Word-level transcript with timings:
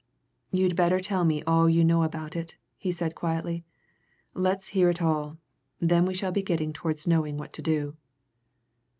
"You'd 0.51 0.75
better 0.75 0.99
tell 0.99 1.23
me 1.23 1.43
all 1.43 1.69
you 1.69 1.85
know 1.85 2.01
about 2.01 2.35
it," 2.35 2.55
he 2.75 2.91
said 2.91 3.13
quietly. 3.13 3.63
"Let's 4.33 4.69
hear 4.69 4.89
it 4.89 4.99
all 4.99 5.37
then 5.79 6.05
we 6.07 6.15
shall 6.15 6.31
be 6.31 6.41
getting 6.41 6.73
towards 6.73 7.05
knowing 7.05 7.37
what 7.37 7.53
to 7.53 7.61
do." 7.61 7.97